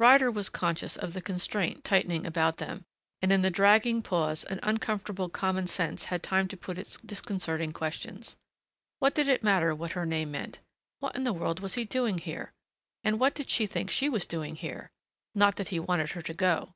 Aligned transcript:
Ryder 0.00 0.28
was 0.32 0.48
conscious 0.48 0.96
of 0.96 1.12
the 1.12 1.22
constraint 1.22 1.84
tightening 1.84 2.26
about 2.26 2.56
them 2.56 2.84
and 3.22 3.30
in 3.32 3.42
the 3.42 3.48
dragging 3.48 4.02
pause 4.02 4.42
an 4.42 4.58
uncomfortable 4.64 5.28
common 5.28 5.68
sense 5.68 6.06
had 6.06 6.20
time 6.20 6.48
to 6.48 6.56
put 6.56 6.78
its 6.78 6.96
disconcerting 6.96 7.72
questions. 7.72 8.36
What 8.98 9.14
did 9.14 9.28
it 9.28 9.44
matter 9.44 9.76
what 9.76 9.92
her 9.92 10.04
name 10.04 10.32
meant? 10.32 10.58
What 10.98 11.14
in 11.14 11.22
the 11.22 11.32
world 11.32 11.60
was 11.60 11.74
he 11.74 11.84
doing 11.84 12.18
here?.... 12.18 12.52
And 13.04 13.20
what 13.20 13.36
did 13.36 13.50
she 13.50 13.68
think 13.68 13.88
she 13.88 14.08
was 14.08 14.26
doing 14.26 14.56
here?... 14.56 14.90
Not 15.32 15.54
that 15.54 15.68
he 15.68 15.78
wanted 15.78 16.10
her 16.10 16.22
to 16.22 16.34
go.... 16.34 16.74